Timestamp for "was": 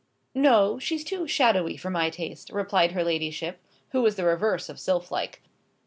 4.01-4.15